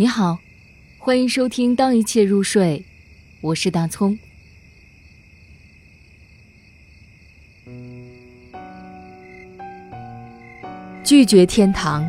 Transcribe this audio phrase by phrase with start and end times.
[0.00, 0.38] 你好，
[0.96, 2.84] 欢迎收听《当一切入睡》，
[3.40, 4.16] 我是大葱。
[11.02, 12.08] 拒绝天堂，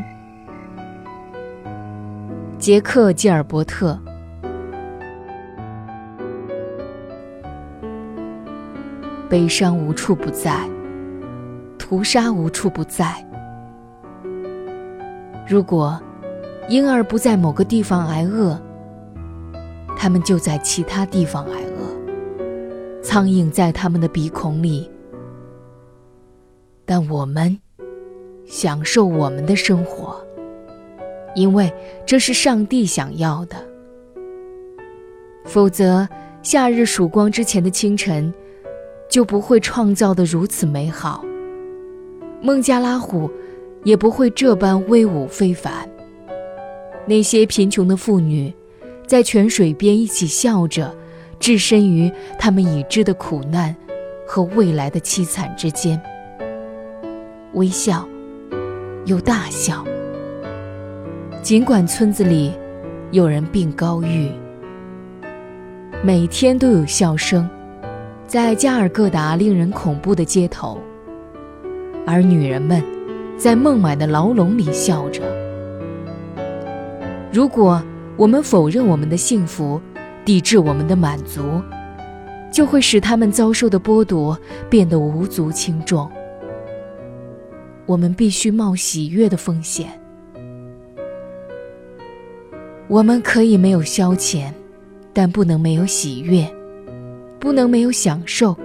[2.60, 4.00] 杰克·基尔伯特。
[9.28, 10.70] 悲伤无处不在，
[11.80, 13.26] 屠杀无处不在。
[15.48, 16.00] 如果
[16.70, 18.58] 婴儿不在某个地方挨饿，
[19.98, 23.02] 他们就在其他地方挨饿。
[23.02, 24.90] 苍蝇在他们的鼻孔里，
[26.86, 27.60] 但我们
[28.46, 30.24] 享受我们的生活，
[31.36, 31.74] 因为
[32.06, 33.56] 这是上帝想要的。
[35.46, 36.08] 否则，
[36.44, 38.34] 夏日曙光之前的清晨。
[39.10, 41.26] 就不会创造的如此美好。
[42.44, 43.28] 孟加拉虎
[43.84, 45.90] 也不会这般威武非凡。
[47.10, 48.54] 那些贫穷的妇女，
[49.08, 50.96] 在泉水边一起笑着，
[51.40, 53.76] 置身于他们已知的苦难
[54.28, 56.00] 和未来的凄惨之间，
[57.54, 58.08] 微笑
[59.06, 59.84] 又大笑。
[61.42, 62.52] 尽管村子里
[63.10, 64.30] 有人病高愈，
[66.04, 67.50] 每天都有笑声。
[68.28, 70.80] 在加尔各答令人恐怖的街头，
[72.06, 72.84] 而女人们
[73.36, 75.49] 在孟买的牢笼里笑着。
[77.32, 77.82] 如果
[78.18, 79.80] 我们否认我们的幸福，
[80.26, 81.42] 抵制我们的满足，
[82.52, 84.38] 就会使他们遭受的剥夺
[84.70, 86.10] 变得无足轻重。
[87.86, 89.90] 我们必须冒喜悦的风险。
[92.88, 94.52] 我们可以没有消遣，
[95.14, 96.48] 但不能没有喜悦。
[97.40, 98.58] 不能没有享受。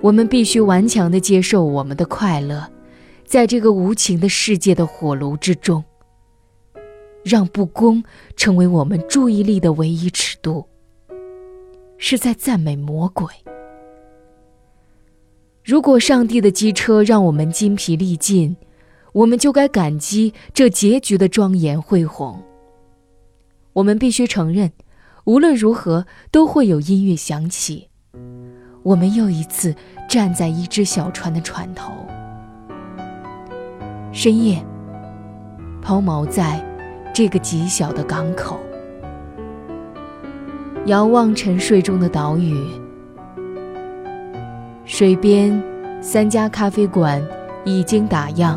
[0.00, 2.66] 我们必须顽强地接受我们的快乐，
[3.26, 5.84] 在这个无情的世界的火炉之中，
[7.24, 8.02] 让不公
[8.36, 10.66] 成为我们注意力的唯一尺度，
[11.98, 13.26] 是在赞美魔鬼。
[15.64, 18.56] 如果上帝的机车让我们筋疲力尽，
[19.12, 22.42] 我们就该感激这结局的庄严恢宏。
[23.74, 24.72] 我们必须承认。
[25.24, 27.88] 无论如何，都会有音乐响起。
[28.82, 29.72] 我们又一次
[30.08, 31.92] 站在一只小船的船头，
[34.12, 34.60] 深夜，
[35.80, 36.60] 抛锚在
[37.12, 38.58] 这个极小的港口，
[40.86, 42.56] 遥望沉睡中的岛屿。
[44.86, 45.62] 水边，
[46.00, 47.22] 三家咖啡馆
[47.64, 48.56] 已经打烊，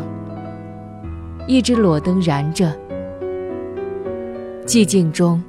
[1.46, 2.72] 一只裸灯燃着，
[4.64, 5.42] 寂静中。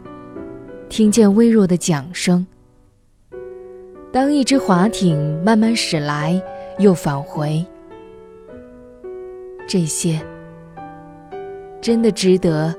[0.90, 2.48] 听见微弱的桨声。
[4.10, 6.42] 当一只划艇慢慢驶来，
[6.80, 7.66] 又返回，
[9.68, 10.22] 这些
[11.82, 12.74] 真的值得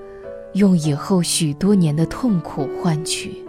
[0.54, 3.47] 用以后许多年的痛苦换取。